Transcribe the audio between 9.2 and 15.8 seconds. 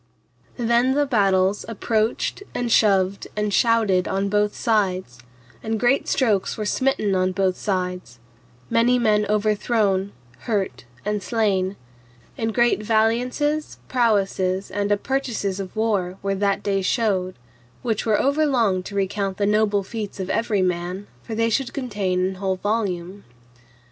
overthrown, hurt, and slain; and great valiances, prowesses and appertices of